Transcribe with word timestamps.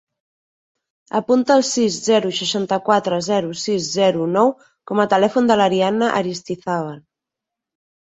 Apunta 1.19 1.57
el 1.61 1.61
sis, 1.73 1.97
zero, 2.07 2.31
seixanta-quatre, 2.39 3.21
zero, 3.29 3.53
sis, 3.67 3.93
zero, 4.01 4.27
nou 4.41 4.53
com 4.93 5.05
a 5.05 5.09
telèfon 5.15 5.55
de 5.55 5.63
l'Ariadna 5.63 6.13
Aristizabal. 6.25 7.03